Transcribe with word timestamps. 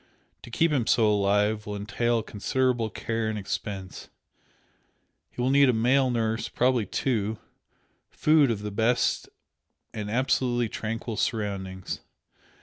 To 0.41 0.49
keep 0.49 0.71
him 0.71 0.87
so 0.87 1.05
alive 1.07 1.67
will 1.67 1.75
entail 1.75 2.23
considerable 2.23 2.89
care 2.89 3.29
and 3.29 3.37
expense. 3.37 4.09
He 5.29 5.39
will 5.39 5.51
need 5.51 5.69
a 5.69 5.73
male 5.73 6.09
nurse 6.09 6.49
probably 6.49 6.87
two 6.87 7.37
food 8.09 8.49
of 8.49 8.63
the 8.63 8.71
best 8.71 9.29
and 9.93 10.09
absolutely 10.09 10.69
tranquil 10.69 11.17
surroundings. 11.17 11.99